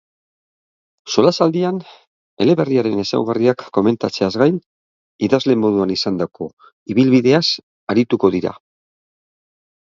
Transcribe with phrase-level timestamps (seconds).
[1.15, 1.81] Solasaldian,
[2.45, 4.57] eleberriaren ezaugarriak komentatzeaz gain,
[5.29, 6.49] idazle moduan izandako
[6.95, 7.43] ibilbideaz
[7.97, 8.57] arituko dira.